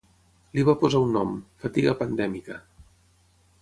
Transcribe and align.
Li 0.57 0.63
va 0.69 0.75
posar 0.85 1.03
un 1.09 1.13
nom, 1.19 1.37
fatiga 1.67 1.97
pandèmica. 2.03 2.61